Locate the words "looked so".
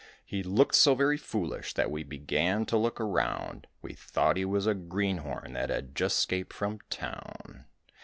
0.41-0.95